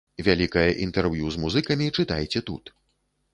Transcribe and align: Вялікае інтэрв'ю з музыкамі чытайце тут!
Вялікае 0.27 0.63
інтэрв'ю 0.85 1.29
з 1.35 1.41
музыкамі 1.43 1.91
чытайце 1.97 2.43
тут! 2.49 2.75